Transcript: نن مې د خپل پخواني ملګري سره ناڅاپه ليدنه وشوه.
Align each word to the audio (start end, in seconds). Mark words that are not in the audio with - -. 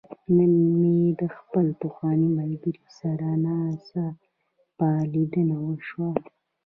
نن 0.35 0.53
مې 0.79 0.95
د 1.19 1.21
خپل 1.37 1.65
پخواني 1.81 2.29
ملګري 2.39 2.83
سره 2.99 3.27
ناڅاپه 3.45 4.89
ليدنه 5.13 5.55
وشوه. 5.65 6.09